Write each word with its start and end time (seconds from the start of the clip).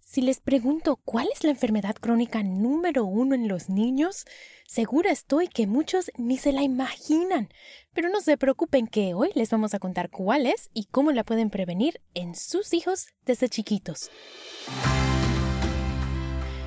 Si 0.00 0.22
les 0.22 0.40
pregunto 0.40 0.96
cuál 1.04 1.28
es 1.34 1.44
la 1.44 1.50
enfermedad 1.50 1.96
crónica 1.96 2.42
número 2.42 3.04
uno 3.04 3.34
en 3.34 3.48
los 3.48 3.68
niños, 3.68 4.24
segura 4.66 5.10
estoy 5.10 5.48
que 5.48 5.66
muchos 5.66 6.10
ni 6.16 6.38
se 6.38 6.52
la 6.52 6.62
imaginan. 6.62 7.48
Pero 7.92 8.08
no 8.08 8.20
se 8.20 8.38
preocupen 8.38 8.86
que 8.86 9.14
hoy 9.14 9.30
les 9.34 9.50
vamos 9.50 9.74
a 9.74 9.78
contar 9.78 10.08
cuál 10.10 10.46
es 10.46 10.70
y 10.72 10.84
cómo 10.86 11.12
la 11.12 11.24
pueden 11.24 11.50
prevenir 11.50 12.00
en 12.14 12.34
sus 12.34 12.72
hijos 12.72 13.08
desde 13.26 13.48
chiquitos. 13.48 14.10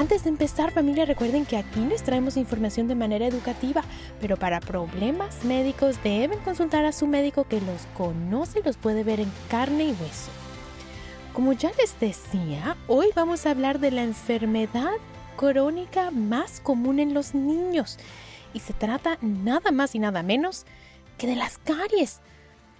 Antes 0.00 0.24
de 0.24 0.30
empezar, 0.30 0.72
familia, 0.72 1.04
recuerden 1.04 1.44
que 1.44 1.58
aquí 1.58 1.80
les 1.80 2.02
traemos 2.02 2.38
información 2.38 2.88
de 2.88 2.94
manera 2.94 3.26
educativa, 3.26 3.84
pero 4.18 4.38
para 4.38 4.58
problemas 4.58 5.44
médicos 5.44 6.02
deben 6.02 6.38
consultar 6.38 6.86
a 6.86 6.92
su 6.92 7.06
médico 7.06 7.44
que 7.44 7.60
los 7.60 7.82
conoce 7.98 8.60
y 8.60 8.62
los 8.62 8.78
puede 8.78 9.04
ver 9.04 9.20
en 9.20 9.30
carne 9.50 9.84
y 9.84 9.88
hueso. 9.88 10.30
Como 11.34 11.52
ya 11.52 11.70
les 11.78 12.00
decía, 12.00 12.78
hoy 12.88 13.08
vamos 13.14 13.44
a 13.44 13.50
hablar 13.50 13.78
de 13.78 13.90
la 13.90 14.02
enfermedad 14.02 14.94
crónica 15.36 16.10
más 16.10 16.60
común 16.60 16.98
en 16.98 17.12
los 17.12 17.34
niños 17.34 17.98
y 18.54 18.60
se 18.60 18.72
trata 18.72 19.18
nada 19.20 19.70
más 19.70 19.94
y 19.94 19.98
nada 19.98 20.22
menos 20.22 20.64
que 21.18 21.26
de 21.26 21.36
las 21.36 21.58
caries. 21.58 22.22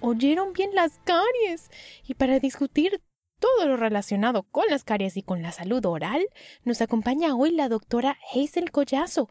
¿Oyeron 0.00 0.54
bien 0.54 0.70
las 0.74 0.98
caries? 1.04 1.70
Y 2.08 2.14
para 2.14 2.38
discutir 2.38 3.02
todo 3.40 3.66
lo 3.66 3.76
relacionado 3.76 4.44
con 4.44 4.64
las 4.70 4.84
caries 4.84 5.16
y 5.16 5.22
con 5.22 5.42
la 5.42 5.50
salud 5.50 5.84
oral, 5.86 6.24
nos 6.64 6.80
acompaña 6.80 7.34
hoy 7.34 7.50
la 7.50 7.68
doctora 7.68 8.16
Hazel 8.32 8.70
Collazo. 8.70 9.28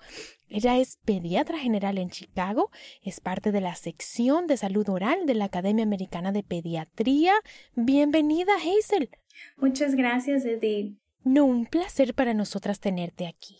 Ella 0.49 0.77
es 0.77 0.97
pediatra 1.05 1.59
general 1.59 1.97
en 1.97 2.09
Chicago, 2.09 2.71
es 3.03 3.21
parte 3.21 3.51
de 3.51 3.61
la 3.61 3.75
sección 3.75 4.47
de 4.47 4.57
salud 4.57 4.89
oral 4.89 5.25
de 5.25 5.35
la 5.35 5.45
Academia 5.45 5.83
Americana 5.83 6.31
de 6.31 6.43
Pediatría. 6.43 7.33
Bienvenida, 7.75 8.53
Hazel. 8.55 9.09
Muchas 9.57 9.95
gracias, 9.95 10.43
Edith. 10.43 10.97
No, 11.23 11.45
un 11.45 11.65
placer 11.67 12.13
para 12.15 12.33
nosotras 12.33 12.79
tenerte 12.79 13.27
aquí. 13.27 13.57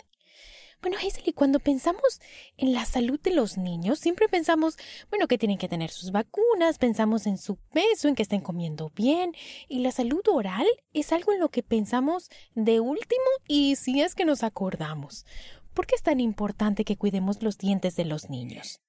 Bueno, 0.82 0.98
Hazel, 0.98 1.34
cuando 1.34 1.60
pensamos 1.60 2.22
en 2.56 2.72
la 2.72 2.86
salud 2.86 3.20
de 3.20 3.32
los 3.32 3.58
niños, 3.58 4.00
siempre 4.00 4.30
pensamos, 4.30 4.78
bueno, 5.10 5.28
que 5.28 5.38
tienen 5.38 5.58
que 5.58 5.68
tener 5.68 5.92
sus 5.92 6.12
vacunas, 6.12 6.78
pensamos 6.78 7.28
en 7.28 7.38
su 7.38 7.58
peso, 7.58 8.08
en 8.08 8.16
que 8.16 8.24
estén 8.24 8.40
comiendo 8.40 8.90
bien, 8.96 9.34
y 9.68 9.80
la 9.80 9.92
salud 9.92 10.22
oral 10.32 10.66
es 10.94 11.12
algo 11.12 11.34
en 11.34 11.40
lo 11.42 11.50
que 11.50 11.64
pensamos 11.64 12.30
de 12.56 12.80
último 12.80 13.26
y 13.46 13.76
si 13.76 14.02
es 14.02 14.16
que 14.16 14.24
nos 14.24 14.42
acordamos. 14.44 15.26
¿Por 15.74 15.86
qué 15.86 15.96
es 15.96 16.04
tan 16.04 16.22
importante 16.22 16.86
que 16.86 16.98
cuidemos 16.98 17.44
los 17.44 17.58
dientes 17.58 17.98
de 17.98 18.06
los 18.06 18.30
niños? 18.30 18.80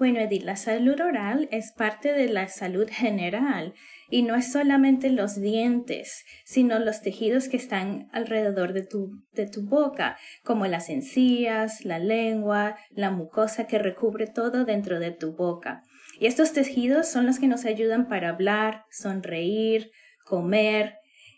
Bueno, 0.00 0.18
Edith, 0.20 0.44
la 0.44 0.56
salud 0.56 0.98
oral 0.98 1.46
es 1.52 1.72
parte 1.72 2.14
de 2.14 2.26
la 2.30 2.48
salud 2.48 2.88
general 2.90 3.74
y 4.08 4.22
no 4.22 4.34
es 4.34 4.50
solamente 4.50 5.10
los 5.10 5.38
dientes, 5.38 6.24
sino 6.46 6.78
los 6.78 7.02
tejidos 7.02 7.50
que 7.50 7.58
están 7.58 8.08
alrededor 8.10 8.72
de 8.72 8.82
tu, 8.82 9.10
de 9.34 9.46
tu 9.46 9.60
boca, 9.68 10.16
como 10.42 10.66
las 10.66 10.88
encías, 10.88 11.84
la 11.84 11.98
lengua, 11.98 12.78
la 12.88 13.10
mucosa 13.10 13.66
que 13.66 13.78
recubre 13.78 14.26
todo 14.26 14.64
dentro 14.64 15.00
de 15.00 15.10
tu 15.10 15.36
boca. 15.36 15.82
Y 16.18 16.24
estos 16.24 16.54
tejidos 16.54 17.06
son 17.06 17.26
los 17.26 17.38
que 17.38 17.46
nos 17.46 17.66
ayudan 17.66 18.08
para 18.08 18.30
hablar, 18.30 18.84
sonreír, 18.90 19.90
comer, 20.24 20.94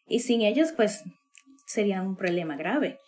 y 0.06 0.20
sin 0.20 0.42
ellos, 0.42 0.70
pues, 0.70 1.02
sería 1.66 2.00
un 2.00 2.14
problema 2.14 2.54
grave. 2.54 3.00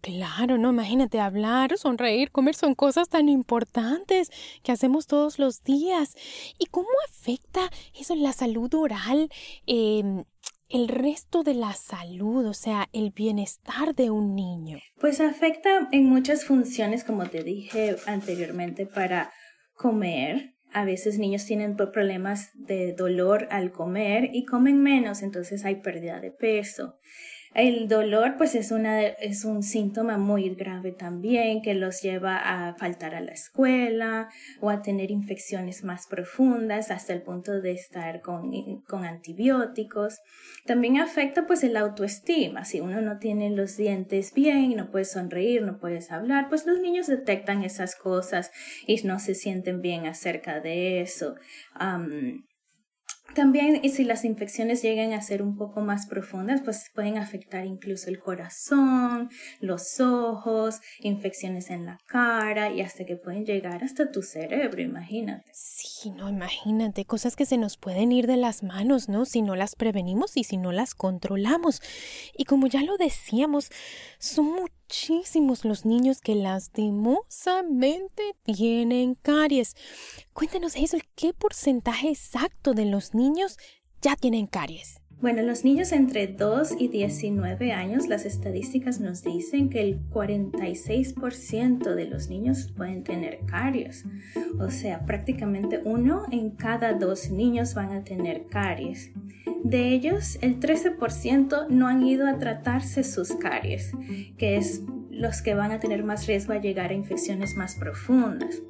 Claro, 0.00 0.58
no, 0.58 0.70
imagínate 0.70 1.18
hablar, 1.18 1.76
sonreír, 1.76 2.30
comer 2.30 2.54
son 2.54 2.74
cosas 2.74 3.08
tan 3.08 3.28
importantes 3.28 4.30
que 4.62 4.72
hacemos 4.72 5.06
todos 5.06 5.38
los 5.38 5.64
días. 5.64 6.14
¿Y 6.58 6.66
cómo 6.66 6.88
afecta 7.08 7.70
eso 7.98 8.14
en 8.14 8.22
la 8.22 8.32
salud 8.32 8.72
oral? 8.74 9.28
Em, 9.66 10.24
el 10.68 10.88
resto 10.88 11.42
de 11.42 11.54
la 11.54 11.72
salud, 11.72 12.44
o 12.46 12.54
sea, 12.54 12.88
el 12.92 13.10
bienestar 13.10 13.94
de 13.94 14.10
un 14.10 14.34
niño? 14.34 14.78
Pues 15.00 15.20
afecta 15.20 15.88
en 15.92 16.04
muchas 16.04 16.44
funciones, 16.44 17.04
como 17.04 17.26
te 17.26 17.42
dije 17.42 17.96
anteriormente, 18.06 18.86
para 18.86 19.32
comer. 19.74 20.54
A 20.70 20.84
veces 20.84 21.18
niños 21.18 21.46
tienen 21.46 21.76
problemas 21.76 22.50
de 22.54 22.92
dolor 22.92 23.48
al 23.50 23.72
comer 23.72 24.28
y 24.34 24.44
comen 24.44 24.82
menos, 24.82 25.22
entonces 25.22 25.64
hay 25.64 25.76
pérdida 25.76 26.20
de 26.20 26.30
peso. 26.30 26.98
El 27.58 27.88
dolor 27.88 28.36
pues 28.38 28.54
es, 28.54 28.70
una, 28.70 29.02
es 29.02 29.44
un 29.44 29.64
síntoma 29.64 30.16
muy 30.16 30.48
grave 30.50 30.92
también 30.92 31.60
que 31.60 31.74
los 31.74 32.00
lleva 32.02 32.36
a 32.36 32.76
faltar 32.76 33.16
a 33.16 33.20
la 33.20 33.32
escuela 33.32 34.28
o 34.60 34.70
a 34.70 34.80
tener 34.80 35.10
infecciones 35.10 35.82
más 35.82 36.06
profundas 36.06 36.92
hasta 36.92 37.12
el 37.12 37.22
punto 37.22 37.60
de 37.60 37.72
estar 37.72 38.20
con, 38.20 38.52
con 38.82 39.04
antibióticos. 39.04 40.20
También 40.66 41.00
afecta 41.00 41.48
pues 41.48 41.64
el 41.64 41.76
autoestima. 41.76 42.64
Si 42.64 42.78
uno 42.78 43.00
no 43.00 43.18
tiene 43.18 43.50
los 43.50 43.76
dientes 43.76 44.32
bien, 44.32 44.76
no 44.76 44.92
puede 44.92 45.04
sonreír, 45.04 45.62
no 45.62 45.80
puedes 45.80 46.12
hablar, 46.12 46.48
pues 46.48 46.64
los 46.64 46.78
niños 46.78 47.08
detectan 47.08 47.64
esas 47.64 47.96
cosas 47.96 48.52
y 48.86 49.02
no 49.02 49.18
se 49.18 49.34
sienten 49.34 49.82
bien 49.82 50.06
acerca 50.06 50.60
de 50.60 51.00
eso. 51.00 51.34
También, 53.34 53.80
y 53.82 53.90
si 53.90 54.04
las 54.04 54.24
infecciones 54.24 54.82
llegan 54.82 55.12
a 55.12 55.22
ser 55.22 55.42
un 55.42 55.56
poco 55.56 55.80
más 55.80 56.06
profundas, 56.06 56.62
pues 56.64 56.90
pueden 56.94 57.18
afectar 57.18 57.66
incluso 57.66 58.08
el 58.08 58.18
corazón, 58.18 59.28
los 59.60 60.00
ojos, 60.00 60.80
infecciones 61.00 61.70
en 61.70 61.86
la 61.86 61.98
cara 62.06 62.70
y 62.70 62.80
hasta 62.80 63.04
que 63.04 63.16
pueden 63.16 63.44
llegar 63.44 63.84
hasta 63.84 64.10
tu 64.10 64.22
cerebro, 64.22 64.80
imagínate. 64.82 65.50
Sí, 65.52 66.10
no, 66.10 66.28
imagínate, 66.28 67.04
cosas 67.04 67.36
que 67.36 67.46
se 67.46 67.58
nos 67.58 67.76
pueden 67.76 68.12
ir 68.12 68.26
de 68.26 68.36
las 68.36 68.62
manos, 68.62 69.08
¿no? 69.08 69.24
Si 69.24 69.42
no 69.42 69.54
las 69.56 69.76
prevenimos 69.76 70.36
y 70.36 70.44
si 70.44 70.56
no 70.56 70.72
las 70.72 70.94
controlamos. 70.94 71.82
Y 72.36 72.44
como 72.44 72.66
ya 72.66 72.82
lo 72.82 72.96
decíamos, 72.96 73.70
son 74.18 74.46
muchísimos 74.88 75.66
los 75.66 75.84
niños 75.84 76.22
que 76.22 76.34
lastimosamente 76.34 78.34
tienen 78.42 79.16
caries. 79.16 79.76
Cuéntanos, 80.32 80.76
Hazel, 80.76 81.04
¿qué 81.14 81.34
porcentaje 81.34 82.08
exacto 82.08 82.72
de 82.72 82.86
los 82.86 83.12
niños 83.12 83.58
ya 84.00 84.16
tienen 84.16 84.46
caries? 84.46 85.02
Bueno, 85.20 85.42
los 85.42 85.64
niños 85.64 85.90
entre 85.90 86.28
2 86.28 86.76
y 86.78 86.86
19 86.86 87.72
años, 87.72 88.06
las 88.06 88.24
estadísticas 88.24 89.00
nos 89.00 89.24
dicen 89.24 89.68
que 89.68 89.80
el 89.80 89.98
46% 90.10 91.94
de 91.94 92.04
los 92.04 92.28
niños 92.28 92.72
pueden 92.76 93.02
tener 93.02 93.40
caries. 93.44 94.04
O 94.60 94.70
sea, 94.70 95.04
prácticamente 95.06 95.80
uno 95.84 96.22
en 96.30 96.50
cada 96.50 96.92
dos 96.92 97.30
niños 97.32 97.74
van 97.74 97.90
a 97.90 98.04
tener 98.04 98.46
caries. 98.46 99.10
De 99.64 99.88
ellos, 99.88 100.38
el 100.40 100.60
13% 100.60 101.66
no 101.68 101.88
han 101.88 102.06
ido 102.06 102.28
a 102.28 102.38
tratarse 102.38 103.02
sus 103.02 103.32
caries, 103.32 103.90
que 104.36 104.56
es 104.56 104.82
los 105.10 105.42
que 105.42 105.54
van 105.54 105.72
a 105.72 105.80
tener 105.80 106.04
más 106.04 106.28
riesgo 106.28 106.52
a 106.52 106.60
llegar 106.60 106.90
a 106.90 106.94
infecciones 106.94 107.56
más 107.56 107.74
profundas. 107.74 108.62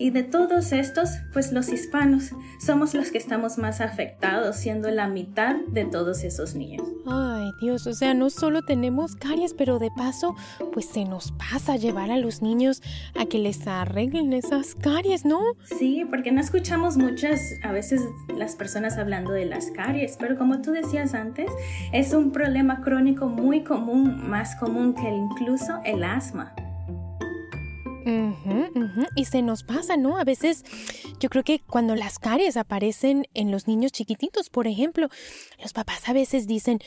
Y 0.00 0.08
de 0.08 0.22
todos 0.22 0.72
estos, 0.72 1.10
pues 1.30 1.52
los 1.52 1.68
hispanos 1.68 2.30
somos 2.58 2.94
los 2.94 3.10
que 3.10 3.18
estamos 3.18 3.58
más 3.58 3.82
afectados, 3.82 4.56
siendo 4.56 4.90
la 4.90 5.08
mitad 5.08 5.56
de 5.68 5.84
todos 5.84 6.24
esos 6.24 6.54
niños. 6.54 6.82
Ay, 7.06 7.50
Dios, 7.60 7.86
o 7.86 7.92
sea, 7.92 8.14
no 8.14 8.30
solo 8.30 8.62
tenemos 8.62 9.14
caries, 9.14 9.52
pero 9.52 9.78
de 9.78 9.90
paso, 9.94 10.34
pues 10.72 10.86
se 10.86 11.04
nos 11.04 11.32
pasa 11.32 11.76
llevar 11.76 12.10
a 12.10 12.16
los 12.16 12.40
niños 12.40 12.80
a 13.14 13.26
que 13.26 13.38
les 13.38 13.66
arreglen 13.66 14.32
esas 14.32 14.74
caries, 14.74 15.26
¿no? 15.26 15.38
Sí, 15.64 16.06
porque 16.08 16.32
no 16.32 16.40
escuchamos 16.40 16.96
muchas, 16.96 17.38
a 17.62 17.70
veces 17.70 18.00
las 18.34 18.56
personas 18.56 18.96
hablando 18.96 19.32
de 19.32 19.44
las 19.44 19.70
caries, 19.70 20.16
pero 20.18 20.38
como 20.38 20.62
tú 20.62 20.70
decías 20.70 21.12
antes, 21.12 21.50
es 21.92 22.14
un 22.14 22.32
problema 22.32 22.80
crónico 22.80 23.28
muy 23.28 23.64
común, 23.64 24.30
más 24.30 24.56
común 24.56 24.94
que 24.94 25.10
incluso 25.10 25.78
el 25.84 26.04
asma. 26.04 26.54
Y 29.14 29.24
se 29.24 29.42
nos 29.42 29.62
pasa, 29.62 29.96
¿no? 29.96 30.18
A 30.18 30.24
veces 30.24 30.64
yo 31.18 31.28
creo 31.28 31.44
que 31.44 31.60
cuando 31.60 31.94
las 31.94 32.18
caries 32.18 32.56
aparecen 32.56 33.26
en 33.34 33.50
los 33.50 33.66
niños 33.66 33.92
chiquititos, 33.92 34.50
por 34.50 34.66
ejemplo, 34.66 35.08
los 35.62 35.72
papás 35.72 36.08
a 36.08 36.12
veces 36.12 36.46
dicen, 36.46 36.78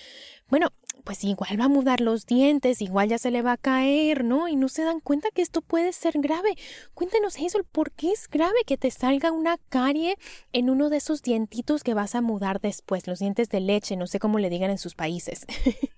bueno, 0.49 0.71
pues 1.03 1.23
igual 1.23 1.59
va 1.59 1.65
a 1.65 1.69
mudar 1.69 1.99
los 1.99 2.25
dientes, 2.25 2.81
igual 2.81 3.09
ya 3.09 3.17
se 3.17 3.31
le 3.31 3.41
va 3.41 3.53
a 3.53 3.57
caer, 3.57 4.23
¿no? 4.23 4.47
Y 4.47 4.55
no 4.55 4.69
se 4.69 4.83
dan 4.83 4.99
cuenta 4.99 5.29
que 5.33 5.41
esto 5.41 5.61
puede 5.61 5.91
ser 5.91 6.19
grave. 6.19 6.55
Cuéntenos, 6.93 7.35
Hazel, 7.35 7.65
¿por 7.65 7.91
qué 7.91 8.11
es 8.11 8.29
grave 8.29 8.57
que 8.65 8.77
te 8.77 8.89
salga 8.91 9.31
una 9.31 9.57
carie 9.69 10.17
en 10.53 10.69
uno 10.69 10.89
de 10.89 10.97
esos 10.97 11.21
dientitos 11.21 11.83
que 11.83 11.93
vas 11.93 12.15
a 12.15 12.21
mudar 12.21 12.61
después, 12.61 13.07
los 13.07 13.19
dientes 13.19 13.49
de 13.49 13.59
leche, 13.59 13.97
no 13.97 14.07
sé 14.07 14.19
cómo 14.19 14.39
le 14.39 14.49
digan 14.49 14.71
en 14.71 14.77
sus 14.77 14.95
países? 14.95 15.45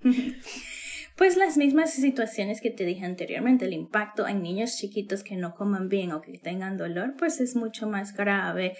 Pues 1.16 1.38
las 1.38 1.56
mismas 1.56 1.94
situaciones 1.94 2.60
que 2.60 2.72
te 2.72 2.84
dije 2.84 3.06
anteriormente, 3.06 3.64
el 3.64 3.72
impacto 3.72 4.28
en 4.28 4.44
niños 4.44 4.76
chiquitos 4.76 5.24
que 5.24 5.38
no 5.38 5.56
coman 5.56 5.88
bien 5.88 6.12
o 6.12 6.20
que 6.20 6.38
tengan 6.38 6.76
dolor, 6.76 7.16
pues 7.18 7.40
es 7.40 7.56
mucho 7.56 7.88
más 7.88 8.14
grave, 8.14 8.76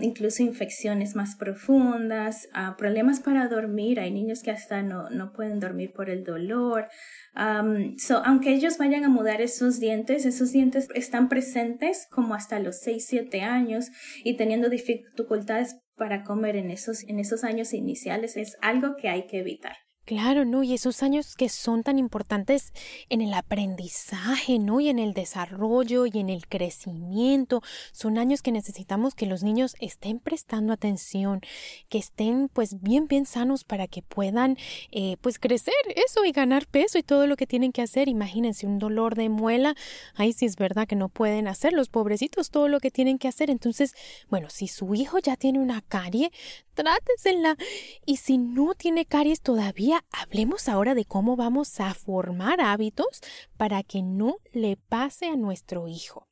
incluso 0.00 0.42
infecciones 0.42 1.14
más 1.14 1.36
profundas, 1.36 2.48
uh, 2.56 2.76
problemas 2.76 3.20
para 3.20 3.46
dormir, 3.46 4.00
hay 4.00 4.10
niños 4.10 4.42
que 4.42 4.50
hasta 4.50 4.82
no, 4.82 5.08
no 5.10 5.32
pueden 5.32 5.60
dormir 5.60 5.92
por 5.92 6.10
el 6.10 6.24
dolor. 6.24 6.88
aunque 7.34 8.52
ellos 8.52 8.76
vayan 8.78 9.04
a 9.04 9.08
mudar 9.08 9.40
esos 9.40 9.78
dientes, 9.78 10.26
esos 10.26 10.50
dientes 10.50 10.88
están 10.96 11.28
presentes 11.28 12.08
como 12.10 12.34
hasta 12.34 12.58
los 12.58 12.80
6, 12.80 13.06
7 13.06 13.42
años 13.42 13.86
y 14.24 14.36
teniendo 14.36 14.68
dificultades 14.68 15.76
para 15.96 16.24
comer 16.24 16.56
en 16.56 16.72
esos, 16.72 17.04
en 17.04 17.20
esos 17.20 17.44
años 17.44 17.72
iniciales 17.72 18.36
es 18.36 18.56
algo 18.62 18.96
que 18.96 19.08
hay 19.08 19.28
que 19.28 19.38
evitar. 19.38 19.76
Claro, 20.04 20.44
¿no? 20.44 20.64
Y 20.64 20.74
esos 20.74 21.04
años 21.04 21.36
que 21.36 21.48
son 21.48 21.84
tan 21.84 21.96
importantes 21.96 22.72
en 23.08 23.20
el 23.20 23.32
aprendizaje, 23.34 24.58
¿no? 24.58 24.80
Y 24.80 24.88
en 24.88 24.98
el 24.98 25.14
desarrollo 25.14 26.06
y 26.06 26.18
en 26.18 26.28
el 26.28 26.48
crecimiento, 26.48 27.62
son 27.92 28.18
años 28.18 28.42
que 28.42 28.50
necesitamos 28.50 29.14
que 29.14 29.26
los 29.26 29.44
niños 29.44 29.76
estén 29.78 30.18
prestando 30.18 30.72
atención, 30.72 31.40
que 31.88 31.98
estén 31.98 32.48
pues 32.52 32.82
bien, 32.82 33.06
bien 33.06 33.26
sanos 33.26 33.62
para 33.62 33.86
que 33.86 34.02
puedan 34.02 34.56
eh, 34.90 35.18
pues 35.20 35.38
crecer 35.38 35.72
eso 35.94 36.24
y 36.24 36.32
ganar 36.32 36.66
peso 36.66 36.98
y 36.98 37.04
todo 37.04 37.28
lo 37.28 37.36
que 37.36 37.46
tienen 37.46 37.70
que 37.70 37.82
hacer. 37.82 38.08
Imagínense 38.08 38.66
un 38.66 38.80
dolor 38.80 39.14
de 39.14 39.28
muela, 39.28 39.76
ahí 40.16 40.32
sí 40.32 40.46
es 40.46 40.56
verdad 40.56 40.88
que 40.88 40.96
no 40.96 41.10
pueden 41.10 41.46
hacer 41.46 41.72
los 41.74 41.88
pobrecitos 41.88 42.50
todo 42.50 42.66
lo 42.66 42.80
que 42.80 42.90
tienen 42.90 43.18
que 43.18 43.28
hacer. 43.28 43.50
Entonces, 43.50 43.94
bueno, 44.28 44.50
si 44.50 44.66
su 44.66 44.96
hijo 44.96 45.20
ya 45.20 45.36
tiene 45.36 45.60
una 45.60 45.80
carie, 45.80 46.32
trátesela. 46.74 47.56
Y 48.06 48.16
si 48.16 48.38
no 48.38 48.74
tiene 48.74 49.06
caries 49.06 49.40
todavía, 49.40 50.04
hablemos 50.10 50.68
ahora 50.68 50.94
de 50.94 51.04
cómo 51.04 51.36
vamos 51.36 51.80
a 51.80 51.94
formar 51.94 52.60
hábitos 52.60 53.20
para 53.56 53.82
que 53.82 54.02
no 54.02 54.36
le 54.52 54.76
pase 54.76 55.26
a 55.26 55.36
nuestro 55.36 55.88
hijo 55.88 56.31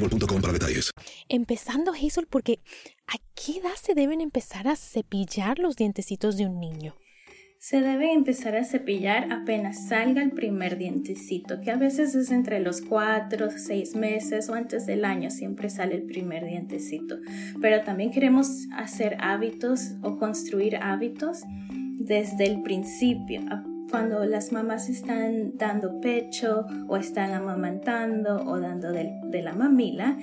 para 0.00 0.52
detalles. 0.52 0.90
Empezando, 1.28 1.92
Hazel, 1.92 2.26
porque 2.28 2.60
¿a 3.06 3.14
qué 3.34 3.58
edad 3.58 3.74
se 3.80 3.94
deben 3.94 4.20
empezar 4.20 4.68
a 4.68 4.76
cepillar 4.76 5.58
los 5.58 5.76
dientecitos 5.76 6.36
de 6.36 6.46
un 6.46 6.60
niño? 6.60 6.94
Se 7.58 7.80
debe 7.80 8.12
empezar 8.12 8.54
a 8.54 8.64
cepillar 8.64 9.32
apenas 9.32 9.88
salga 9.88 10.22
el 10.22 10.30
primer 10.32 10.78
dientecito, 10.78 11.60
que 11.62 11.70
a 11.70 11.76
veces 11.76 12.14
es 12.14 12.30
entre 12.30 12.60
los 12.60 12.82
cuatro, 12.82 13.48
seis 13.56 13.96
meses 13.96 14.48
o 14.48 14.54
antes 14.54 14.86
del 14.86 15.04
año, 15.04 15.30
siempre 15.30 15.70
sale 15.70 15.96
el 15.96 16.02
primer 16.02 16.44
dientecito. 16.44 17.16
Pero 17.60 17.82
también 17.82 18.12
queremos 18.12 18.66
hacer 18.76 19.16
hábitos 19.20 19.92
o 20.02 20.18
construir 20.18 20.76
hábitos 20.76 21.40
desde 21.98 22.46
el 22.46 22.62
principio, 22.62 23.40
cuando 23.90 24.24
las 24.24 24.52
mamás 24.52 24.88
están 24.88 25.56
dando 25.56 26.00
pecho 26.00 26.66
o 26.88 26.96
están 26.96 27.32
amamantando 27.32 28.44
o 28.44 28.58
dando 28.58 28.92
de, 28.92 29.42
la 29.42 29.52
mamila, 29.52 30.16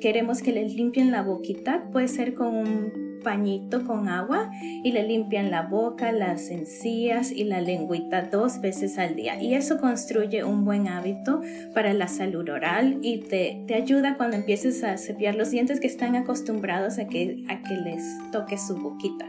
queremos 0.00 0.42
que 0.42 0.52
les 0.52 0.74
limpien 0.74 1.10
la 1.10 1.22
boquita, 1.22 1.88
puede 1.92 2.08
ser 2.08 2.34
con 2.34 2.54
un 2.54 3.08
pañito 3.22 3.84
con 3.84 4.08
agua 4.08 4.50
y 4.62 4.92
le 4.92 5.02
limpian 5.02 5.50
la 5.50 5.62
boca, 5.62 6.12
las 6.12 6.50
encías 6.50 7.30
y 7.32 7.44
la 7.44 7.60
lengüita 7.60 8.22
dos 8.22 8.60
veces 8.60 8.98
al 8.98 9.16
día. 9.16 9.40
Y 9.40 9.54
eso 9.54 9.78
construye 9.78 10.44
un 10.44 10.64
buen 10.64 10.88
hábito 10.88 11.42
para 11.74 11.92
la 11.92 12.08
salud 12.08 12.48
oral 12.48 12.98
y 13.02 13.18
te, 13.18 13.64
te 13.66 13.74
ayuda 13.74 14.16
cuando 14.16 14.36
empieces 14.36 14.82
a 14.84 14.96
cepillar 14.96 15.34
los 15.34 15.50
dientes 15.50 15.80
que 15.80 15.86
están 15.86 16.16
acostumbrados 16.16 16.98
a 16.98 17.06
que, 17.06 17.44
a 17.48 17.62
que 17.62 17.74
les 17.74 18.02
toque 18.30 18.56
su 18.56 18.76
boquita. 18.76 19.26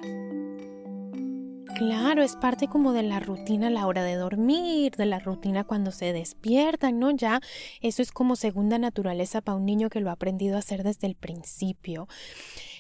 Claro, 1.79 2.24
es 2.24 2.36
parte 2.36 2.67
como 2.67 2.91
de 2.91 3.03
la 3.03 3.21
rutina 3.21 3.67
a 3.67 3.69
la 3.69 3.88
hora 3.88 4.03
de 4.03 4.15
dormir, 4.15 4.98
de 4.98 5.05
la 5.05 5.17
rutina 5.17 5.63
cuando 5.63 5.91
se 5.91 6.12
despiertan, 6.12 7.00
¿no? 7.00 7.09
Ya 7.12 7.39
eso 7.79 8.01
es 8.01 8.12
como 8.12 8.36
segunda 8.36 8.77
naturaleza 8.77 9.39
para 9.39 9.55
un 9.55 9.65
niño 9.65 9.89
que 9.89 10.01
lo 10.01 10.09
ha 10.09 10.13
aprendido 10.13 10.57
a 10.57 10.59
hacer 10.59 10.83
desde 10.83 11.07
el 11.07 11.15
principio. 11.15 12.09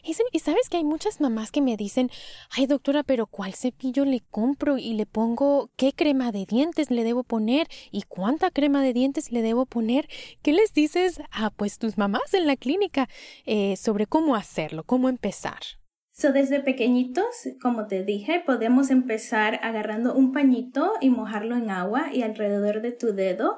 Y 0.03 0.39
sabes 0.39 0.67
que 0.67 0.75
hay 0.75 0.83
muchas 0.83 1.21
mamás 1.21 1.49
que 1.49 1.61
me 1.61 1.77
dicen, 1.77 2.11
ay 2.49 2.65
doctora, 2.65 3.03
pero 3.03 3.25
¿cuál 3.25 3.53
cepillo 3.53 4.03
le 4.03 4.19
compro 4.19 4.77
y 4.77 4.91
le 4.91 5.05
pongo 5.05 5.69
qué 5.77 5.93
crema 5.93 6.33
de 6.33 6.45
dientes 6.45 6.91
le 6.91 7.05
debo 7.05 7.23
poner 7.23 7.69
y 7.91 8.01
cuánta 8.01 8.51
crema 8.51 8.81
de 8.81 8.91
dientes 8.91 9.31
le 9.31 9.41
debo 9.41 9.65
poner? 9.65 10.09
¿Qué 10.41 10.51
les 10.51 10.73
dices 10.73 11.21
a 11.31 11.51
pues 11.51 11.79
tus 11.79 11.97
mamás 11.97 12.33
en 12.33 12.47
la 12.47 12.57
clínica 12.57 13.07
eh, 13.45 13.77
sobre 13.77 14.07
cómo 14.07 14.35
hacerlo, 14.35 14.83
cómo 14.83 15.07
empezar? 15.07 15.78
So, 16.19 16.33
desde 16.33 16.59
pequeñitos, 16.59 17.47
como 17.61 17.87
te 17.87 18.03
dije, 18.03 18.43
podemos 18.45 18.91
empezar 18.91 19.57
agarrando 19.63 20.13
un 20.13 20.33
pañito 20.33 20.91
y 20.99 21.09
mojarlo 21.11 21.55
en 21.55 21.69
agua 21.69 22.13
y 22.13 22.23
alrededor 22.23 22.81
de 22.81 22.91
tu 22.91 23.13
dedo 23.13 23.57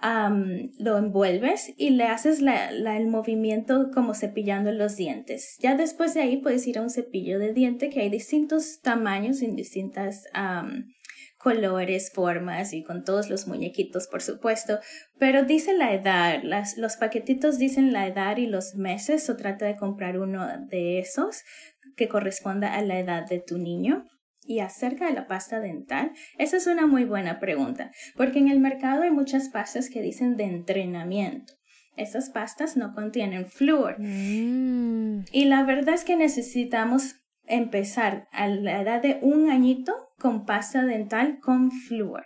lo 0.00 0.96
envuelves 0.96 1.74
y 1.76 1.90
le 1.90 2.04
haces 2.04 2.40
el 2.40 3.08
movimiento 3.08 3.90
como 3.92 4.14
cepillando 4.14 4.72
los 4.72 4.96
dientes. 4.96 5.58
Ya 5.60 5.74
después 5.74 6.14
de 6.14 6.22
ahí 6.22 6.38
puedes 6.38 6.66
ir 6.66 6.78
a 6.78 6.82
un 6.82 6.88
cepillo 6.88 7.38
de 7.38 7.52
diente 7.52 7.90
que 7.90 8.00
hay 8.00 8.08
distintos 8.08 8.80
tamaños 8.80 9.42
y 9.42 9.48
distintas 9.48 10.24
colores, 11.38 12.10
formas 12.12 12.72
y 12.72 12.82
con 12.82 13.04
todos 13.04 13.30
los 13.30 13.46
muñequitos, 13.46 14.08
por 14.08 14.22
supuesto, 14.22 14.80
pero 15.18 15.44
dice 15.44 15.72
la 15.72 15.94
edad, 15.94 16.40
las, 16.42 16.76
los 16.76 16.96
paquetitos 16.96 17.58
dicen 17.58 17.92
la 17.92 18.08
edad 18.08 18.36
y 18.36 18.46
los 18.46 18.74
meses, 18.74 19.30
o 19.30 19.36
trata 19.36 19.64
de 19.64 19.76
comprar 19.76 20.18
uno 20.18 20.46
de 20.68 20.98
esos 20.98 21.44
que 21.98 22.08
corresponda 22.08 22.74
a 22.74 22.80
la 22.80 22.98
edad 22.98 23.28
de 23.28 23.40
tu 23.40 23.58
niño. 23.58 24.06
Y 24.46 24.60
acerca 24.60 25.06
de 25.06 25.12
la 25.12 25.26
pasta 25.26 25.60
dental, 25.60 26.12
esa 26.38 26.56
es 26.56 26.66
una 26.66 26.86
muy 26.86 27.04
buena 27.04 27.38
pregunta, 27.38 27.90
porque 28.16 28.38
en 28.38 28.48
el 28.48 28.60
mercado 28.60 29.02
hay 29.02 29.10
muchas 29.10 29.50
pastas 29.50 29.90
que 29.90 30.00
dicen 30.00 30.38
de 30.38 30.44
entrenamiento. 30.44 31.52
Esas 31.96 32.30
pastas 32.30 32.74
no 32.74 32.94
contienen 32.94 33.44
flúor. 33.44 33.96
Mm. 33.98 35.24
Y 35.32 35.44
la 35.44 35.64
verdad 35.64 35.94
es 35.94 36.04
que 36.04 36.16
necesitamos 36.16 37.16
empezar 37.44 38.28
a 38.32 38.46
la 38.46 38.80
edad 38.80 39.02
de 39.02 39.18
un 39.20 39.50
añito 39.50 39.92
con 40.18 40.46
pasta 40.46 40.84
dental 40.84 41.40
con 41.40 41.70
flúor. 41.70 42.24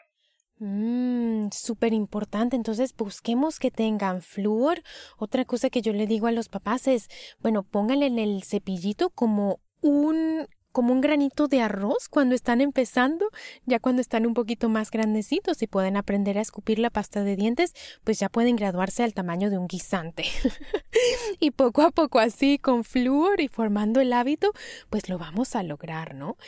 Mmm, 0.65 1.49
súper 1.51 1.93
importante. 1.93 2.55
Entonces 2.55 2.95
busquemos 2.97 3.59
que 3.59 3.73
tengan 3.73 4.23
flúor. 4.23 4.81
Otra 5.19 5.45
cosa 5.45 5.71
que 5.71 5.83
yo 5.83 5.93
le 5.93 6.07
digo 6.07 6.29
a 6.29 6.33
los 6.33 6.49
papás 6.49 6.87
es, 6.87 7.09
bueno, 7.41 7.65
pónganle 7.65 8.07
en 8.07 8.21
el 8.21 8.45
cepillito 8.45 9.11
como 9.11 9.59
un 9.81 10.47
como 10.71 10.95
un 10.95 11.03
granito 11.03 11.49
de 11.49 11.61
arroz 11.61 12.09
cuando 12.09 12.35
están 12.35 12.63
empezando, 12.63 13.29
ya 13.67 13.79
cuando 13.79 14.01
están 14.01 14.25
un 14.25 14.33
poquito 14.33 14.71
más 14.71 14.91
grandecitos 14.91 15.61
y 15.61 15.67
pueden 15.67 15.99
aprender 15.99 16.39
a 16.39 16.41
escupir 16.41 16.79
la 16.79 16.89
pasta 16.89 17.23
de 17.25 17.37
dientes, 17.37 17.75
pues 18.05 18.19
ya 18.19 18.31
pueden 18.31 18.57
graduarse 18.57 19.03
al 19.03 19.13
tamaño 19.13 19.51
de 19.51 19.59
un 19.59 19.67
guisante. 19.67 20.25
y 21.41 21.51
poco 21.51 21.83
a 21.83 21.91
poco 21.91 22.21
así, 22.21 22.57
con 22.57 22.85
flúor 22.85 23.43
y 23.43 23.49
formando 23.49 24.01
el 24.01 24.15
hábito, 24.15 24.53
pues 24.89 25.11
lo 25.11 25.19
vamos 25.19 25.57
a 25.57 25.63
lograr, 25.63 26.15
¿no? 26.15 26.39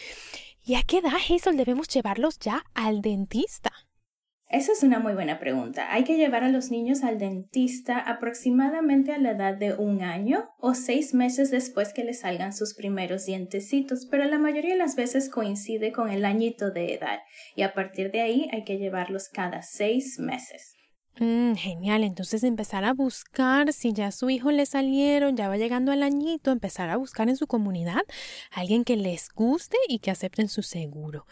¿Y 0.64 0.76
a 0.76 0.83
qué 0.83 0.99
edad, 0.99 1.12
Hazel, 1.16 1.59
debemos 1.59 1.88
llevarlos 1.88 2.38
ya 2.38 2.64
al 2.73 3.02
dentista? 3.02 3.73
Esa 4.55 4.71
es 4.71 4.85
una 4.85 5.01
muy 5.01 5.15
buena 5.15 5.41
pregunta. 5.41 5.93
Hay 5.93 6.05
que 6.05 6.17
llevar 6.17 6.45
a 6.45 6.49
los 6.49 6.71
niños 6.71 7.03
al 7.03 7.19
dentista 7.19 7.99
aproximadamente 7.99 9.13
a 9.13 9.19
la 9.19 9.33
edad 9.33 9.57
de 9.57 9.75
un 9.75 10.03
año 10.03 10.49
o 10.61 10.75
seis 10.75 11.13
meses 11.13 11.51
después 11.51 11.93
que 11.93 12.05
les 12.05 12.21
salgan 12.21 12.53
sus 12.53 12.73
primeros 12.73 13.27
dientecitos, 13.27 14.07
pero 14.09 14.27
la 14.27 14.39
mayoría 14.39 14.75
de 14.75 14.79
las 14.79 14.95
veces 14.95 15.29
coincide 15.29 15.91
con 15.91 16.09
el 16.09 16.25
añito 16.25 16.71
de 16.71 16.95
edad 16.95 17.19
y 17.57 17.63
a 17.63 17.75
partir 17.75 18.13
de 18.13 18.21
ahí 18.21 18.49
hay 18.53 18.63
que 18.63 18.79
llevarlos 18.79 19.29
cada 19.29 19.61
seis 19.63 20.21
meses. 20.21 20.77
Mm, 21.19 21.55
genial, 21.55 22.05
entonces 22.05 22.45
empezar 22.45 22.85
a 22.85 22.93
buscar 22.93 23.73
si 23.73 23.93
ya 23.93 24.07
a 24.07 24.13
su 24.13 24.31
hijo 24.31 24.53
le 24.53 24.67
salieron, 24.67 25.37
ya 25.37 25.49
va 25.49 25.57
llegando 25.57 25.91
al 25.91 26.05
añito, 26.05 26.53
empezar 26.53 26.91
a 26.91 26.97
buscar 26.97 27.29
en 27.29 27.37
su 27.37 27.49
comunidad 27.49 28.03
alguien 28.53 28.85
que 28.85 28.97
les 28.97 29.31
guste 29.31 29.77
y 29.89 29.99
que 29.99 30.13
acepten 30.13 30.49
su 30.49 30.63
seguro. 30.63 31.27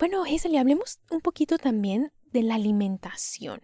Bueno, 0.00 0.24
y 0.26 0.56
hablemos 0.56 0.98
un 1.10 1.20
poquito 1.20 1.58
también 1.58 2.10
de 2.32 2.42
la 2.42 2.54
alimentación. 2.54 3.62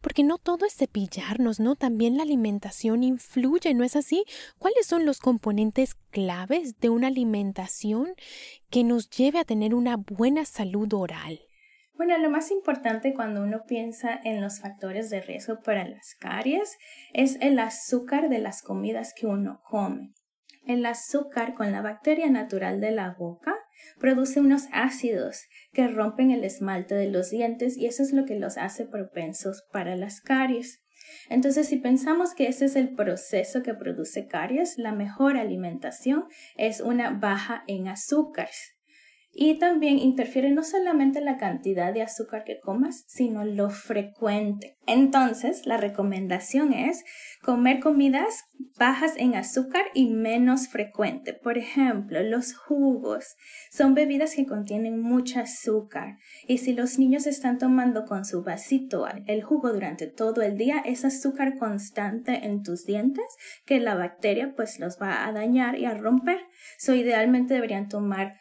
Porque 0.00 0.22
no 0.22 0.38
todo 0.38 0.66
es 0.66 0.76
cepillarnos, 0.76 1.60
¿no? 1.60 1.74
También 1.74 2.16
la 2.16 2.22
alimentación 2.22 3.02
influye, 3.02 3.74
¿no 3.74 3.84
es 3.84 3.96
así? 3.96 4.24
¿Cuáles 4.58 4.86
son 4.86 5.06
los 5.06 5.20
componentes 5.20 5.94
claves 6.10 6.78
de 6.80 6.90
una 6.90 7.08
alimentación 7.08 8.14
que 8.70 8.84
nos 8.84 9.08
lleve 9.10 9.38
a 9.38 9.44
tener 9.44 9.74
una 9.74 9.96
buena 9.96 10.44
salud 10.44 10.92
oral? 10.92 11.40
Bueno, 11.94 12.16
lo 12.18 12.30
más 12.30 12.52
importante 12.52 13.12
cuando 13.12 13.42
uno 13.42 13.64
piensa 13.66 14.20
en 14.22 14.40
los 14.40 14.60
factores 14.60 15.10
de 15.10 15.20
riesgo 15.20 15.58
para 15.60 15.88
las 15.88 16.14
caries 16.14 16.78
es 17.12 17.36
el 17.40 17.58
azúcar 17.58 18.28
de 18.28 18.38
las 18.38 18.62
comidas 18.62 19.12
que 19.14 19.26
uno 19.26 19.60
come. 19.68 20.12
El 20.64 20.86
azúcar 20.86 21.54
con 21.54 21.72
la 21.72 21.82
bacteria 21.82 22.30
natural 22.30 22.80
de 22.80 22.92
la 22.92 23.16
boca 23.18 23.56
produce 23.98 24.40
unos 24.40 24.64
ácidos 24.72 25.46
que 25.72 25.88
rompen 25.88 26.30
el 26.30 26.44
esmalte 26.44 26.94
de 26.94 27.10
los 27.10 27.30
dientes 27.30 27.76
y 27.76 27.86
eso 27.86 28.02
es 28.02 28.12
lo 28.12 28.24
que 28.24 28.38
los 28.38 28.56
hace 28.56 28.86
propensos 28.86 29.64
para 29.72 29.96
las 29.96 30.20
caries. 30.20 30.82
Entonces, 31.28 31.68
si 31.68 31.76
pensamos 31.76 32.34
que 32.34 32.48
ese 32.48 32.66
es 32.66 32.76
el 32.76 32.94
proceso 32.94 33.62
que 33.62 33.74
produce 33.74 34.26
caries, 34.26 34.78
la 34.78 34.92
mejor 34.92 35.36
alimentación 35.36 36.24
es 36.56 36.80
una 36.80 37.10
baja 37.10 37.64
en 37.66 37.88
azúcares. 37.88 38.77
Y 39.40 39.54
también 39.60 40.00
interfiere 40.00 40.50
no 40.50 40.64
solamente 40.64 41.20
la 41.20 41.36
cantidad 41.36 41.94
de 41.94 42.02
azúcar 42.02 42.42
que 42.42 42.58
comas, 42.58 43.04
sino 43.06 43.44
lo 43.44 43.70
frecuente. 43.70 44.78
Entonces, 44.84 45.64
la 45.64 45.76
recomendación 45.76 46.72
es 46.72 47.04
comer 47.40 47.78
comidas 47.78 48.46
bajas 48.76 49.12
en 49.16 49.36
azúcar 49.36 49.84
y 49.94 50.06
menos 50.06 50.66
frecuente. 50.66 51.34
Por 51.34 51.56
ejemplo, 51.56 52.20
los 52.24 52.52
jugos 52.52 53.36
son 53.70 53.94
bebidas 53.94 54.34
que 54.34 54.44
contienen 54.44 55.00
mucho 55.00 55.38
azúcar 55.38 56.16
y 56.48 56.58
si 56.58 56.72
los 56.72 56.98
niños 56.98 57.28
están 57.28 57.58
tomando 57.58 58.06
con 58.06 58.24
su 58.24 58.42
vasito 58.42 59.06
el 59.28 59.44
jugo 59.44 59.72
durante 59.72 60.08
todo 60.08 60.42
el 60.42 60.56
día, 60.56 60.82
es 60.84 61.04
azúcar 61.04 61.58
constante 61.58 62.44
en 62.44 62.64
tus 62.64 62.86
dientes 62.86 63.26
que 63.66 63.78
la 63.78 63.94
bacteria 63.94 64.54
pues 64.56 64.80
los 64.80 65.00
va 65.00 65.28
a 65.28 65.32
dañar 65.32 65.78
y 65.78 65.84
a 65.84 65.94
romper. 65.94 66.40
So, 66.76 66.92
idealmente 66.92 67.54
deberían 67.54 67.88
tomar 67.88 68.34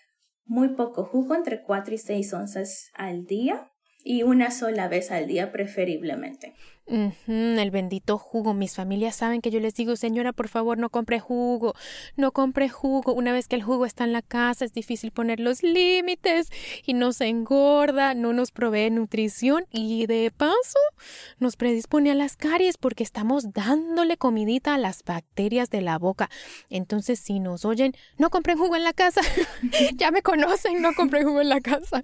muy 0.48 0.70
poco 0.70 1.04
jugo, 1.04 1.36
entre 1.36 1.62
4 1.62 1.94
y 1.94 1.98
6 1.98 2.34
onzas 2.34 2.90
al 2.96 3.26
día 3.26 3.72
y 4.08 4.24
una 4.24 4.52
sola 4.52 4.88
vez 4.88 5.12
al 5.12 5.28
día 5.28 5.52
preferiblemente 5.52 6.54
el 6.88 7.72
bendito 7.72 8.18
jugo. 8.18 8.54
Mis 8.54 8.76
familias 8.76 9.16
saben 9.16 9.42
que 9.42 9.52
yo 9.52 9.60
les 9.60 9.74
digo, 9.74 9.96
señora, 9.96 10.32
por 10.32 10.48
favor, 10.48 10.78
no 10.78 10.90
compre 10.90 11.20
jugo, 11.20 11.76
no 12.16 12.32
compre 12.32 12.70
jugo. 12.70 13.14
Una 13.14 13.34
vez 13.34 13.48
que 13.48 13.56
el 13.56 13.64
jugo 13.64 13.86
está 13.86 14.04
en 14.04 14.14
la 14.14 14.22
casa, 14.22 14.66
es 14.66 14.74
difícil 14.74 15.12
poner 15.12 15.40
los 15.40 15.64
límites 15.64 16.50
y 16.86 16.94
no 16.94 17.12
se 17.12 17.26
engorda, 17.26 18.14
no 18.14 18.34
nos 18.34 18.52
provee 18.52 18.90
nutrición 18.90 19.66
y 19.72 20.06
de 20.06 20.32
paso 20.36 20.80
nos 21.40 21.58
predispone 21.58 22.12
a 22.12 22.16
las 22.16 22.38
caries 22.38 22.78
porque 22.78 23.04
estamos 23.04 23.52
dándole 23.52 24.18
comidita 24.18 24.76
a 24.76 24.78
las 24.78 25.04
bacterias 25.04 25.70
de 25.70 25.82
la 25.82 25.98
boca. 25.98 26.30
Entonces, 26.70 27.20
si 27.20 27.40
nos 27.40 27.66
oyen, 27.66 27.94
no 28.18 28.30
compren 28.30 28.58
jugo 28.58 28.76
en 28.76 28.84
la 28.84 28.94
casa. 28.94 29.22
ya 29.96 30.12
me 30.12 30.22
conocen, 30.22 30.82
no 30.82 30.94
compren 30.94 31.26
jugo 31.26 31.42
en 31.42 31.50
la 31.50 31.60
casa. 31.60 32.04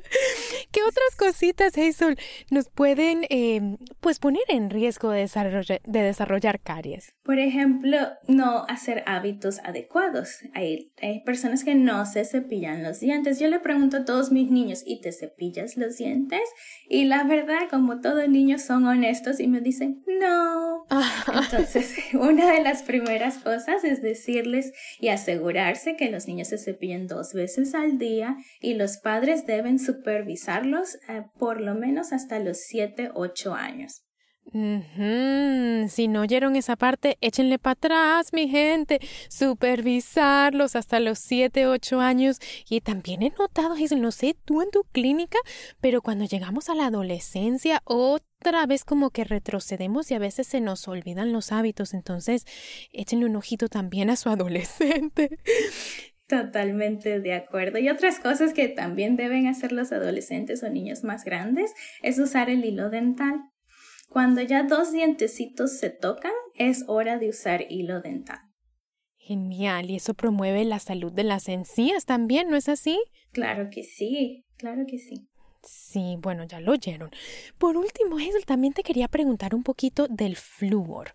¿Qué 0.72 0.81
otras 0.83 1.15
cositas, 1.17 1.77
Hazel, 1.93 2.17
nos 2.50 2.69
pueden 2.69 3.25
eh, 3.29 3.77
pues 4.00 4.19
poner 4.19 4.43
en 4.47 4.69
riesgo 4.69 5.12
de 5.12 5.21
desarrollar, 5.21 5.81
de 5.85 6.01
desarrollar 6.01 6.59
caries? 6.59 7.13
Por 7.23 7.39
ejemplo, 7.39 7.97
no 8.27 8.65
hacer 8.67 9.03
hábitos 9.05 9.59
adecuados. 9.63 10.39
Hay, 10.53 10.91
hay 11.01 11.21
personas 11.21 11.63
que 11.63 11.75
no 11.75 12.05
se 12.05 12.25
cepillan 12.25 12.83
los 12.83 13.00
dientes. 13.00 13.39
Yo 13.39 13.47
le 13.47 13.59
pregunto 13.59 13.97
a 13.97 14.05
todos 14.05 14.31
mis 14.31 14.50
niños, 14.50 14.83
¿y 14.85 15.01
te 15.01 15.12
cepillas 15.12 15.77
los 15.77 15.97
dientes? 15.97 16.41
Y 16.89 17.05
la 17.05 17.23
verdad, 17.23 17.69
como 17.69 18.01
todos 18.01 18.27
niños 18.27 18.63
son 18.63 18.85
honestos 18.85 19.39
y 19.39 19.47
me 19.47 19.62
dicen, 19.62 20.03
no. 20.19 20.85
Entonces, 21.45 21.95
una 22.13 22.51
de 22.51 22.62
las 22.62 22.83
primeras 22.83 23.38
cosas 23.38 23.83
es 23.83 24.01
decirles 24.01 24.73
y 25.00 25.09
asegurarse 25.09 25.95
que 25.95 26.09
los 26.09 26.27
niños 26.27 26.50
se 26.50 26.57
cepillen 26.57 27.07
dos 27.07 27.33
veces 27.33 27.75
al 27.75 27.97
día 27.97 28.38
y 28.59 28.73
los 28.73 28.97
padres 28.97 29.45
deben 29.45 29.79
supervisarlos 29.79 30.95
eh, 31.07 31.23
por 31.38 31.62
lo 31.62 31.73
menos 31.75 32.13
hasta 32.13 32.39
los 32.39 32.58
7, 32.60 33.12
8 33.13 33.53
años. 33.53 34.03
Si 34.51 36.08
no 36.08 36.22
oyeron 36.22 36.56
esa 36.56 36.75
parte, 36.75 37.18
échenle 37.22 37.58
para 37.60 37.74
atrás, 37.74 38.34
mi 38.34 38.50
gente. 38.50 39.00
Supervisarlos 39.30 40.75
hasta 40.75 41.00
los 41.00 41.20
7, 41.20 41.68
8 41.68 42.00
años. 42.00 42.39
Y 42.70 42.82
también 42.82 43.24
he 43.24 43.30
notado, 43.32 43.75
Giselle, 43.75 44.01
no 44.01 44.12
sé 44.12 44.36
tú 44.46 44.62
en 44.62 44.70
tu 44.70 44.84
clínica, 44.92 45.39
pero 45.82 46.01
cuando 46.01 46.25
llegamos 46.25 46.70
a 46.70 46.75
la 46.75 46.88
adolescencia, 46.88 47.82
otra 47.86 48.65
vez 48.68 48.84
como 48.84 49.10
que 49.10 49.24
retrocedemos 49.24 50.12
y 50.12 50.15
a 50.15 50.20
veces 50.20 50.46
se 50.48 50.62
nos 50.62 50.88
olvidan 50.88 51.32
los 51.32 51.51
hábitos. 51.51 51.94
Entonces, 51.94 52.46
échenle 52.92 53.25
un 53.25 53.38
ojito 53.38 53.70
también 53.70 54.10
a 54.10 54.18
su 54.18 54.30
adolescente. 54.30 55.39
Totalmente 56.27 57.20
de 57.20 57.34
acuerdo. 57.34 57.80
Y 57.80 57.89
otras 57.89 58.20
cosas 58.20 58.53
que 58.53 58.70
también 58.70 59.18
deben 59.18 59.48
hacer 59.48 59.72
los 59.72 59.92
adolescentes 59.92 60.63
o 60.63 60.70
niños 60.70 61.03
más 61.03 61.25
grandes 61.25 61.74
es 62.01 62.18
usar 62.18 62.50
el 62.50 62.63
hilo 62.63 62.89
dental. 62.89 63.42
Cuando 64.10 64.42
ya 64.42 64.63
dos 64.63 64.92
dientecitos 64.92 65.77
se 65.77 65.89
tocan, 65.89 66.32
es 66.56 66.86
hora 66.88 67.18
de 67.18 67.30
usar 67.30 67.65
hilo 67.70 68.00
dental. 68.01 68.39
Genial, 69.18 69.89
y 69.89 69.96
eso 69.96 70.13
promueve 70.13 70.65
la 70.65 70.80
salud 70.80 71.12
de 71.12 71.24
las 71.24 71.48
encías 71.50 72.06
también, 72.06 72.50
¿no 72.50 72.58
es 72.58 72.68
así? 72.68 73.00
Claro 73.32 73.70
que 73.72 73.84
sí, 73.84 74.46
claro 74.58 74.84
que 74.86 75.00
sí. 75.00 75.30
Sí, 75.63 76.18
bueno, 76.20 76.44
ya 76.44 76.60
lo 76.60 76.74
oyeron. 76.74 77.10
Por 77.58 77.77
último, 77.77 78.18
Hazel, 78.18 78.46
también 78.46 78.74
te 78.74 78.84
quería 78.84 79.08
preguntar 79.08 79.56
un 79.56 79.63
poquito 79.63 80.08
del 80.10 80.36
flúor. 80.36 81.13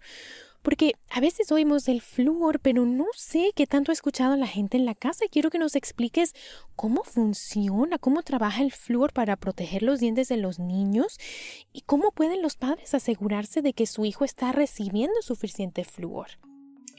Porque 0.62 0.93
a 1.11 1.21
veces 1.21 1.53
oímos 1.53 1.85
del 1.85 2.03
flúor, 2.03 2.61
pero 2.61 2.85
no 2.85 3.07
sé 3.15 3.53
qué 3.55 3.67
tanto 3.67 3.93
ha 3.93 3.95
escuchado 3.95 4.37
la 4.37 4.47
gente 4.47 4.77
en 4.77 4.85
la 4.85 4.95
casa 4.95 5.27
quiero 5.31 5.50
que 5.50 5.59
nos 5.59 5.77
expliques 5.77 6.35
cómo 6.77 7.05
funciona, 7.05 7.99
cómo 7.99 8.23
trabaja 8.23 8.62
el 8.62 8.73
flúor 8.73 9.12
para 9.12 9.37
proteger 9.37 9.83
los 9.83 10.00
dientes 10.00 10.29
de 10.29 10.37
los 10.37 10.59
niños 10.59 11.19
y 11.73 11.83
cómo 11.83 12.11
pueden 12.11 12.43
los 12.43 12.57
padres 12.57 12.95
asegurarse 12.95 13.62
de 13.62 13.73
que 13.73 13.87
su 13.87 14.05
hijo 14.05 14.25
está 14.25 14.53
recibiendo 14.53 15.23
suficiente 15.23 15.85
flúor. 15.85 16.29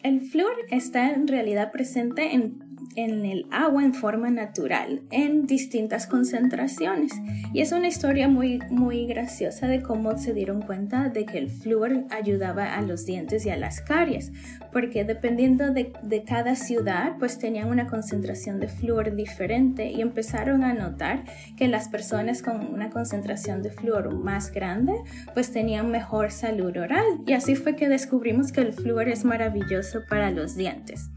El 0.02 0.22
flúor 0.22 0.54
está 0.70 1.12
en 1.12 1.28
realidad 1.28 1.72
presente 1.72 2.34
en 2.34 2.70
en 2.96 3.26
el 3.26 3.46
agua 3.52 3.84
en 3.84 3.94
forma 3.94 4.30
natural 4.30 5.02
en 5.12 5.46
distintas 5.46 6.08
concentraciones. 6.08 7.14
Y 7.54 7.62
es 7.62 7.72
una 7.72 7.88
historia 7.88 8.28
muy, 8.28 8.60
muy 8.70 9.06
graciosa 9.06 9.68
de 9.68 9.82
cómo 9.82 10.18
se 10.18 10.34
dieron 10.34 10.62
cuenta 10.62 11.10
de 11.10 11.26
que 11.26 11.38
el 11.38 11.50
flúor 11.50 12.06
ayudaba 12.10 12.76
a 12.76 12.82
los 12.82 13.06
dientes 13.06 13.46
y 13.46 13.50
a 13.50 13.58
las 13.58 13.82
caries, 13.82 14.32
porque 14.72 15.04
dependiendo 15.04 15.72
de, 15.72 15.94
de 16.04 16.24
cada 16.24 16.56
ciudad, 16.56 17.14
pues 17.20 17.40
tenían 17.40 17.70
una 17.70 17.88
concentración 17.88 18.60
de 18.60 18.68
flúor 18.68 19.16
diferente 19.16 19.90
y 19.90 20.02
empezaron 20.02 20.64
a 20.64 20.74
notar 20.74 21.24
que 21.58 21.68
las 21.68 21.90
personas 21.90 22.42
con 22.42 22.74
una 22.74 22.90
concentración 22.90 23.62
de 23.62 23.72
flúor 23.72 24.14
más 24.14 24.52
grande, 24.52 24.94
pues 25.34 25.52
tenían 25.52 25.90
mejor 25.92 26.32
salud 26.32 26.76
oral. 26.78 27.06
Y 27.26 27.34
así 27.34 27.56
fue 27.56 27.76
que 27.76 27.90
descubrimos 27.90 28.52
que 28.52 28.62
el 28.62 28.74
flúor 28.74 29.10
es 29.10 29.26
maravilloso 29.26 29.89
para 30.08 30.32
los 30.32 30.56
dientes. 30.56 31.10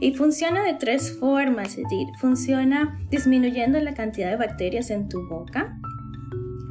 Y 0.00 0.14
funciona 0.14 0.62
de 0.64 0.74
tres 0.74 1.18
formas, 1.18 1.76
es 1.76 1.84
decir, 1.84 2.08
funciona 2.20 2.98
disminuyendo 3.10 3.78
la 3.80 3.94
cantidad 3.94 4.30
de 4.30 4.36
bacterias 4.36 4.90
en 4.90 5.08
tu 5.08 5.26
boca, 5.28 5.78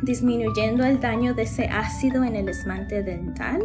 disminuyendo 0.04 0.84
el 0.86 1.00
daño 1.00 1.34
de 1.34 1.44
ese 1.44 1.66
ácido 1.66 2.24
en 2.24 2.36
el 2.36 2.50
esmalte 2.50 3.04
dental 3.04 3.62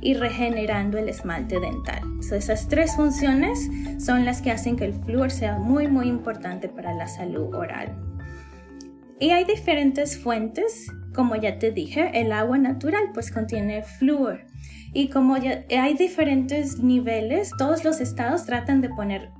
y 0.00 0.14
regenerando 0.14 0.98
el 0.98 1.08
esmalte 1.08 1.60
dental. 1.60 2.02
esas 2.20 2.68
tres 2.68 2.96
funciones 2.96 3.68
son 3.98 4.24
las 4.24 4.40
que 4.40 4.50
hacen 4.50 4.76
que 4.76 4.84
el 4.84 4.94
flúor 4.94 5.30
sea 5.30 5.58
muy 5.58 5.88
muy 5.88 6.08
importante 6.08 6.68
para 6.68 6.94
la 6.94 7.06
salud 7.06 7.54
oral. 7.54 7.96
Y 9.20 9.30
hay 9.30 9.44
diferentes 9.44 10.18
fuentes, 10.18 10.90
como 11.14 11.36
ya 11.36 11.58
te 11.58 11.70
dije, 11.70 12.10
el 12.20 12.32
agua 12.32 12.58
natural 12.58 13.10
pues 13.12 13.30
contiene 13.30 13.82
flúor. 13.82 14.40
Y 14.94 15.08
como 15.08 15.36
ya 15.36 15.64
hay 15.70 15.94
diferentes 15.94 16.78
niveles, 16.78 17.50
todos 17.58 17.84
los 17.84 18.00
estados 18.00 18.46
tratan 18.46 18.80
de 18.80 18.88
poner 18.88 19.30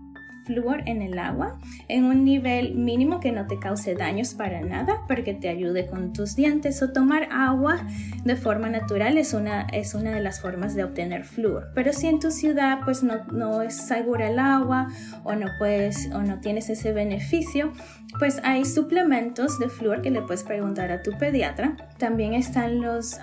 flúor 0.45 0.83
en 0.87 1.03
el 1.03 1.19
agua 1.19 1.59
en 1.89 2.05
un 2.05 2.25
nivel 2.25 2.75
mínimo 2.75 3.21
que 3.21 3.33
no 3.33 3.47
te 3.47 3.59
cause 3.59 3.95
daños 3.95 4.35
para 4.35 4.61
nada, 4.61 5.01
pero 5.09 5.25
que 5.25 5.35
te 5.35 5.49
ayude 5.49 5.87
con 5.87 6.13
tus 6.13 6.37
dientes. 6.37 6.83
O 6.83 6.93
tomar 6.93 7.29
agua 7.31 7.87
de 8.25 8.37
forma 8.37 8.69
natural 8.69 9.19
es 9.19 9.33
una, 9.35 9.63
es 9.73 9.95
una 9.95 10.13
de 10.13 10.21
las 10.21 10.41
formas 10.41 10.75
de 10.75 10.85
obtener 10.85 11.25
flúor. 11.25 11.71
Pero 11.75 11.93
si 11.93 12.07
en 12.07 12.21
tu 12.21 12.31
ciudad 12.31 12.81
pues 12.85 13.03
no, 13.03 13.25
no 13.33 13.63
es 13.63 13.77
segura 13.77 14.29
el 14.29 14.39
agua 14.39 14.89
o 15.25 15.35
no, 15.35 15.47
puedes, 15.59 16.11
o 16.13 16.23
no 16.23 16.41
tienes 16.41 16.69
ese 16.69 16.93
beneficio, 16.93 17.73
pues 18.19 18.41
hay 18.45 18.65
suplementos 18.65 19.59
de 19.59 19.69
flúor 19.69 20.03
que 20.03 20.11
le 20.11 20.23
puedes 20.23 20.43
preguntar 20.43 20.93
a 20.93 21.03
tu 21.03 21.13
pediatra. 21.19 21.77
También 21.99 22.35
están 22.35 22.81
los 22.81 23.19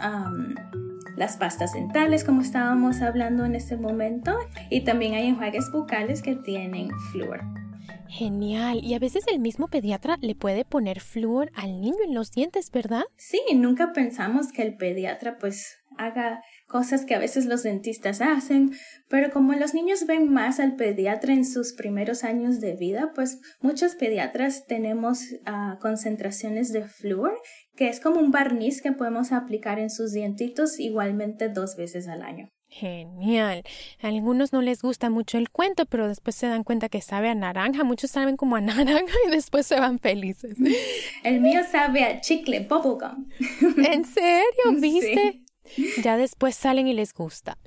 las 1.22 1.38
pastas 1.38 1.74
dentales, 1.74 2.24
como 2.24 2.42
estábamos 2.42 3.04
hablando 3.04 3.46
en 3.46 3.54
este 3.54 3.78
momento, 3.78 4.36
y 4.72 4.82
también 4.82 5.14
hay 5.14 5.28
enjuagues 5.28 5.72
bucales 5.72 6.24
que 6.24 6.36
tienen 6.36 6.90
flúor. 7.12 7.42
Genial. 8.10 8.80
Y 8.84 8.96
a 8.96 9.00
veces 9.00 9.26
el 9.32 9.38
mismo 9.38 9.68
pediatra 9.68 10.18
le 10.20 10.34
puede 10.34 10.66
poner 10.66 11.00
flúor 11.00 11.52
al 11.54 11.80
niño 11.80 12.00
en 12.04 12.16
los 12.16 12.32
dientes, 12.32 12.72
¿verdad? 12.72 13.04
Sí, 13.18 13.40
nunca 13.54 13.94
pensamos 13.94 14.52
que 14.52 14.64
el 14.64 14.76
pediatra 14.78 15.38
pues 15.38 15.78
haga 15.98 16.42
cosas 16.68 17.06
que 17.06 17.14
a 17.14 17.20
veces 17.20 17.46
los 17.46 17.64
dentistas 17.64 18.22
hacen, 18.22 18.72
pero 19.08 19.30
como 19.32 19.54
los 19.54 19.74
niños 19.74 20.06
ven 20.08 20.28
más 20.28 20.60
al 20.60 20.76
pediatra 20.76 21.34
en 21.34 21.46
sus 21.46 21.74
primeros 21.74 22.24
años 22.24 22.60
de 22.60 22.76
vida, 22.76 23.12
pues 23.14 23.40
muchos 23.60 23.96
pediatras 23.96 24.66
tenemos 24.66 25.20
ah, 25.46 25.78
concentraciones 25.82 26.72
de 26.72 26.88
flúor, 26.88 27.38
que 27.82 27.90
es 27.90 28.00
como 28.00 28.20
un 28.20 28.30
barniz 28.30 28.80
que 28.80 28.92
podemos 28.92 29.32
aplicar 29.32 29.80
en 29.80 29.90
sus 29.90 30.12
dientitos 30.12 30.80
igualmente 30.80 31.50
dos 31.50 31.76
veces 31.76 32.08
al 32.08 32.22
año. 32.22 32.48
Genial. 32.68 33.64
A 34.04 34.10
algunos 34.10 34.54
no 34.54 34.62
les 34.62 34.84
gusta 34.84 35.10
mucho 35.10 35.40
el 35.40 35.50
cuento, 35.50 35.88
pero 35.88 36.08
después 36.08 36.36
se 36.36 36.46
dan 36.46 36.64
cuenta 36.64 36.90
que 36.90 37.02
sabe 37.02 37.30
a 37.30 37.34
naranja. 37.34 37.84
Muchos 37.84 38.12
saben 38.12 38.38
como 38.38 38.56
a 38.56 38.62
naranja 38.62 39.16
y 39.28 39.32
después 39.32 39.66
se 39.66 39.80
van 39.80 39.98
felices. 39.98 40.58
El 41.24 41.42
mío 41.42 41.62
sabe 41.72 42.04
a 42.04 42.22
chicle, 42.22 42.60
bubblegum. 42.70 43.28
¿En 43.84 44.06
serio? 44.06 44.44
¿Viste? 44.80 45.42
Ya 46.04 46.18
después 46.18 46.54
salen 46.54 46.88
y 46.88 46.94
les 46.94 47.16
gusta. 47.16 47.58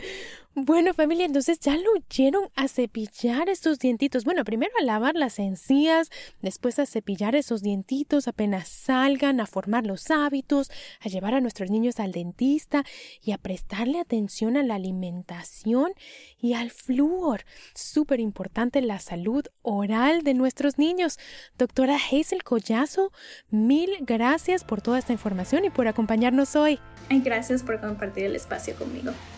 Bueno, 0.56 0.94
familia, 0.94 1.26
entonces 1.26 1.58
ya 1.58 1.76
lo 1.76 1.90
oyeron 1.94 2.48
a 2.54 2.68
cepillar 2.68 3.48
estos 3.48 3.80
dientitos. 3.80 4.24
Bueno, 4.24 4.44
primero 4.44 4.70
a 4.78 4.84
lavar 4.84 5.16
las 5.16 5.40
encías, 5.40 6.10
después 6.42 6.78
a 6.78 6.86
cepillar 6.86 7.34
esos 7.34 7.60
dientitos 7.60 8.28
apenas 8.28 8.68
salgan, 8.68 9.40
a 9.40 9.46
formar 9.46 9.84
los 9.84 10.12
hábitos, 10.12 10.70
a 11.00 11.08
llevar 11.08 11.34
a 11.34 11.40
nuestros 11.40 11.72
niños 11.72 11.98
al 11.98 12.12
dentista 12.12 12.84
y 13.20 13.32
a 13.32 13.38
prestarle 13.38 13.98
atención 13.98 14.56
a 14.56 14.62
la 14.62 14.76
alimentación 14.76 15.92
y 16.38 16.52
al 16.52 16.70
flúor. 16.70 17.44
Súper 17.74 18.20
importante 18.20 18.80
la 18.80 19.00
salud 19.00 19.44
oral 19.62 20.22
de 20.22 20.34
nuestros 20.34 20.78
niños. 20.78 21.18
Doctora 21.58 21.96
Hazel 21.96 22.44
Collazo, 22.44 23.10
mil 23.50 23.90
gracias 24.02 24.62
por 24.62 24.82
toda 24.82 25.00
esta 25.00 25.12
información 25.12 25.64
y 25.64 25.70
por 25.70 25.88
acompañarnos 25.88 26.54
hoy. 26.54 26.78
Gracias 27.10 27.64
por 27.64 27.80
compartir 27.80 28.26
el 28.26 28.36
espacio 28.36 28.76
conmigo. 28.76 29.10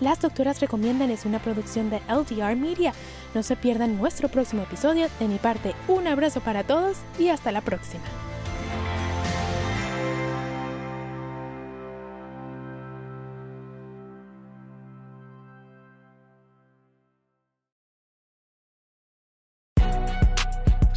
Las 0.00 0.20
Doctoras 0.20 0.60
Recomiendan 0.60 1.10
es 1.10 1.24
una 1.24 1.38
producción 1.38 1.90
de 1.90 2.00
LDR 2.08 2.56
Media. 2.56 2.92
No 3.34 3.42
se 3.42 3.56
pierdan 3.56 3.96
nuestro 3.96 4.28
próximo 4.28 4.62
episodio. 4.62 5.08
De 5.18 5.28
mi 5.28 5.38
parte, 5.38 5.74
un 5.88 6.06
abrazo 6.06 6.40
para 6.40 6.64
todos 6.64 6.98
y 7.18 7.28
hasta 7.28 7.52
la 7.52 7.60
próxima. 7.60 8.02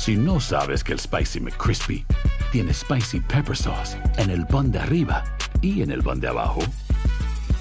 Si 0.07 0.15
no 0.15 0.39
sabes 0.39 0.85
que 0.85 0.93
el 0.93 0.99
Spicy 0.99 1.41
McCrispy 1.41 2.05
tiene 2.53 2.73
Spicy 2.73 3.19
Pepper 3.19 3.57
Sauce 3.57 3.97
en 4.17 4.29
el 4.29 4.47
pan 4.47 4.71
de 4.71 4.79
arriba 4.79 5.21
y 5.61 5.81
en 5.81 5.91
el 5.91 6.01
pan 6.01 6.21
de 6.21 6.29
abajo, 6.29 6.61